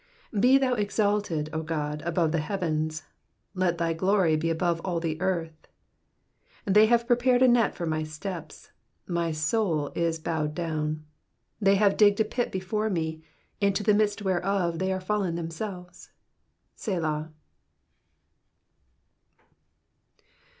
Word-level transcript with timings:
5 0.31 0.41
Be 0.41 0.57
thou 0.57 0.73
exalted, 0.73 1.47
O 1.53 1.61
God, 1.61 2.01
above 2.01 2.31
the 2.31 2.39
heavens; 2.39 3.03
let 3.53 3.77
thy 3.77 3.93
glory 3.93 4.35
be 4.35 4.49
above 4.49 4.81
all 4.83 4.99
the 4.99 5.21
earth. 5.21 5.67
6 6.63 6.73
They 6.73 6.87
have 6.87 7.05
prepared 7.05 7.43
a 7.43 7.47
net 7.47 7.75
for 7.75 7.85
my 7.85 8.01
steps; 8.01 8.71
my 9.05 9.31
soul 9.31 9.91
is 9.93 10.17
bowed 10.17 10.55
down: 10.55 11.05
they 11.61 11.75
have 11.75 11.97
digged 11.97 12.19
a 12.19 12.25
pit 12.25 12.51
before 12.51 12.89
me, 12.89 13.21
into 13.59 13.83
the 13.83 13.93
midst 13.93 14.23
whereof 14.23 14.79
they 14.79 14.91
are 14.91 14.99
fallen 14.99 15.35
themselves, 15.35 16.09
Selah. 16.75 17.31